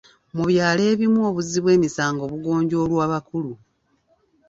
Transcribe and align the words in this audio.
Mu 0.35 0.43
byalo 0.49 0.81
ebimu 0.91 1.19
obuzzi 1.29 1.59
bw'emisango 1.63 2.23
bugonjoolwa 2.31 3.03
bakulu. 3.11 3.53